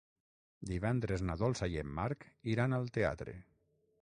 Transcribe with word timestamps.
Divendres 0.69 1.23
na 1.29 1.35
Dolça 1.43 1.69
i 1.75 1.79
en 1.83 1.93
Marc 2.01 2.27
iran 2.55 2.75
al 2.79 2.93
teatre. 2.97 3.37